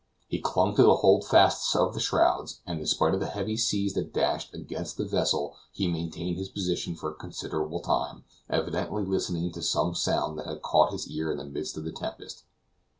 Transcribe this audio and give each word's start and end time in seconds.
He 0.27 0.39
clung 0.41 0.75
to 0.77 0.81
the 0.81 0.95
holdfasts 0.95 1.75
of 1.75 1.93
the 1.93 1.99
shrouds, 1.99 2.61
and 2.65 2.79
in 2.79 2.87
spite 2.87 3.13
of 3.13 3.19
the 3.19 3.27
heavy 3.29 3.55
seas 3.55 3.93
that 3.93 4.11
dashed 4.13 4.51
against 4.51 4.97
the 4.97 5.05
vessel 5.05 5.55
he 5.71 5.87
maintained 5.87 6.39
his 6.39 6.49
position 6.49 6.95
for 6.95 7.11
a 7.11 7.15
considerable 7.15 7.81
time, 7.81 8.23
evidently 8.49 9.05
listening 9.05 9.51
to 9.51 9.61
some 9.61 9.93
sound 9.93 10.39
that 10.39 10.47
had 10.47 10.63
caught 10.63 10.91
his 10.91 11.07
ear 11.07 11.31
in 11.31 11.37
the 11.37 11.45
midst 11.45 11.77
of 11.77 11.83
the 11.83 11.91
tempest. 11.91 12.45